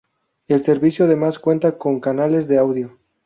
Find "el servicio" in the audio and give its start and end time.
0.47-1.05